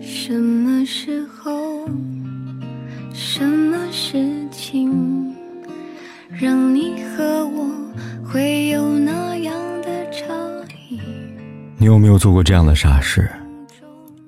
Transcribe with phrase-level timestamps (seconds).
[0.00, 1.88] 什么时候，
[3.12, 5.34] 什么事情，
[6.30, 7.68] 让你和我
[8.24, 10.26] 会有那样的差
[10.88, 11.00] 异？
[11.76, 13.28] 你有没有做过这样的傻事？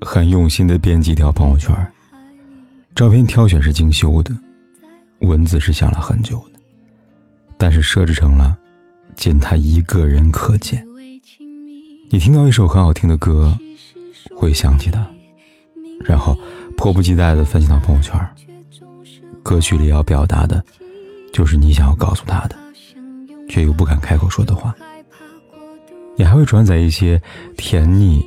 [0.01, 1.73] 很用心的编辑一条朋友圈，
[2.97, 4.35] 照片挑选是精修的，
[5.21, 6.59] 文字是想了很久的，
[7.57, 8.59] 但是设置成了
[9.17, 10.87] 仅他一个人可见。
[12.11, 13.57] 你听到一首很好听的歌，
[14.37, 15.07] 会想起他。
[16.05, 16.37] 然后
[16.77, 18.19] 迫不及待地分享到朋友圈。
[19.43, 20.63] 歌曲里要表达的，
[21.33, 22.57] 就是你想要告诉他的，
[23.49, 24.75] 却又不敢开口说的话。
[26.17, 27.21] 你还会转载一些
[27.57, 28.25] 甜腻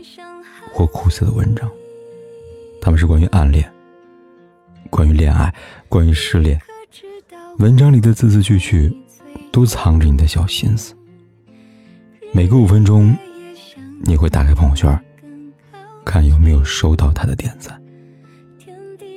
[0.74, 1.70] 或苦涩的文章，
[2.82, 3.70] 他们是关于暗恋、
[4.90, 5.54] 关于恋爱、
[5.88, 6.60] 关于失恋。
[7.60, 8.94] 文章里的字字句句，
[9.56, 10.94] 都藏着你的小心思。
[12.34, 13.16] 每隔五分钟，
[14.04, 15.02] 你会打开朋友圈。
[16.04, 17.82] 看有没有收到他的点赞。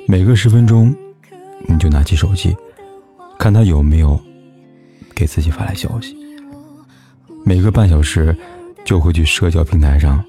[0.07, 0.95] 每隔十分钟，
[1.67, 2.57] 你就拿起手机，
[3.37, 4.17] 看他有没有
[5.13, 6.17] 给自己发来消息。
[7.45, 8.33] 每隔半小时，
[8.85, 10.25] 就会去社交平台上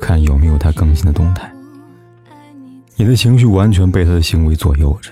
[0.00, 1.52] 看有没有他更新的动态。
[2.94, 5.10] 你的情绪完全被他的行为左右着，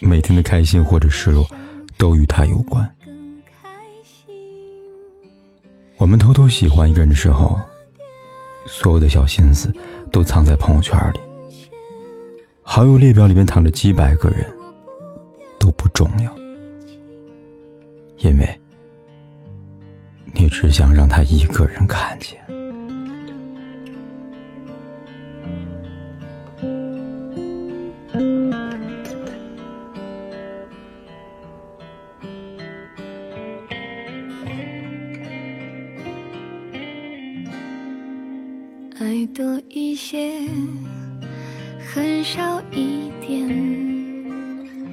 [0.00, 1.48] 每天的开心或者失落，
[1.96, 2.92] 都与他有关。
[6.00, 7.60] 我们偷偷喜欢一个人的时候。
[8.66, 9.72] 所有的小心思
[10.12, 11.18] 都藏在朋友圈里，
[12.62, 14.46] 好友列表里面躺着几百个人，
[15.58, 16.32] 都不重要，
[18.18, 18.60] 因为
[20.34, 22.38] 你只想让他一个人看见。
[39.00, 40.30] 爱多一些，
[41.78, 43.48] 很少一点。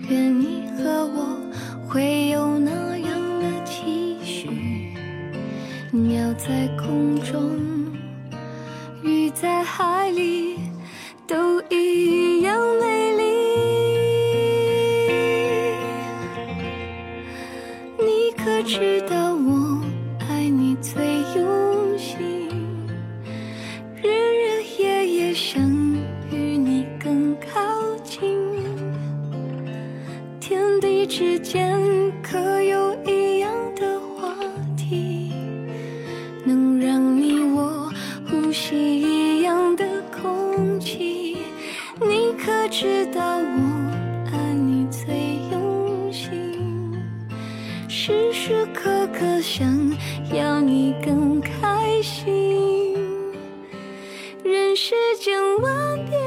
[0.10, 1.38] 愿你和我
[1.86, 4.50] 会有那样的期许。
[5.92, 7.60] 鸟在空中，
[9.04, 10.56] 鱼在海里，
[11.28, 12.17] 都一
[31.50, 34.36] 间可有一样的话
[34.76, 35.32] 题，
[36.44, 37.90] 能让你我
[38.30, 41.38] 呼吸一样的空气？
[42.02, 47.02] 你可知道我爱你最用心，
[47.88, 49.66] 时时刻刻想
[50.34, 52.94] 要你更开心。
[54.44, 56.27] 人世间万变，